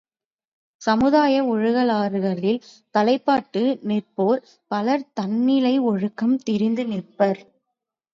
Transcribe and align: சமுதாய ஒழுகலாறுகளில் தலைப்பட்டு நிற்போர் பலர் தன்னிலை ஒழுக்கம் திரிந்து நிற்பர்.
சமுதாய 0.81 1.33
ஒழுகலாறுகளில் 1.45 2.57
தலைப்பட்டு 2.95 3.61
நிற்போர் 3.81 4.41
பலர் 4.71 5.05
தன்னிலை 5.13 5.79
ஒழுக்கம் 5.83 6.35
திரிந்து 6.43 6.85
நிற்பர். 6.85 7.41